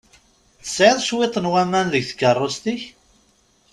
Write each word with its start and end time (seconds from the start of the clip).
Tesɛiḍ 0.63 0.99
cwiṭ 1.07 1.35
n 1.39 1.49
waman 1.51 1.87
deg 1.93 2.05
tkeṛṛust-ik? 2.09 2.83